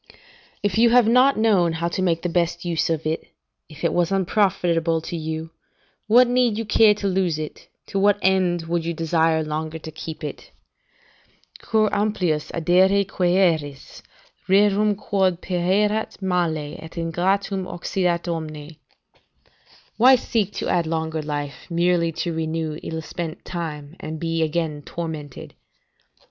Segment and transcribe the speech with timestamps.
[0.63, 3.27] ]"If you have not known how to make the best use of it,
[3.69, 5.51] if it was unprofitable to you,
[6.07, 9.91] what need you care to lose it, to what end would you desire longer to
[9.91, 10.49] keep it?
[11.59, 14.01] "'Cur amplius addere quaeris,
[14.49, 18.77] Rursum quod pereat male, et ingratum occidat omne?'
[19.97, 24.81] ["Why seek to add longer life, merely to renew ill spent time, and be again
[24.81, 25.53] tormented?"